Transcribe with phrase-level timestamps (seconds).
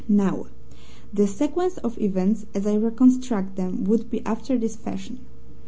[0.09, 0.47] "Now,
[1.13, 5.19] the sequence of events as I reconstruct them would be after this fashion.